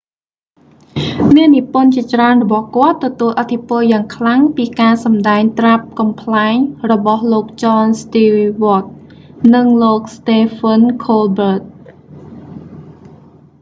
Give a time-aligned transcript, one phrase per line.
[1.35, 6.55] អ្នកនិពន្ធជាច្រើនរបស់គាត់ ទទួលឥទ្ធិពលយ៉ាងខ្លាំងពីការសម្ដែងត្រាប់កំប្លែង
[6.91, 8.23] របស់លោក ចន ស្ទី
[8.61, 8.85] វ៉ដ jon stewart
[9.53, 13.13] និង លោក ស្តេហ្វិន ខូលប៊ើត stephen colbert